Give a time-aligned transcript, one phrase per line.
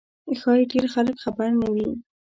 [0.39, 1.89] ښایي ډېر خلک خبر نه وي.